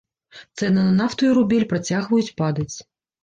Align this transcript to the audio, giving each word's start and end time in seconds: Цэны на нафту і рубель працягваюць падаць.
Цэны 0.59 0.85
на 0.85 0.93
нафту 1.01 1.21
і 1.27 1.35
рубель 1.39 1.67
працягваюць 1.73 2.33
падаць. 2.41 2.73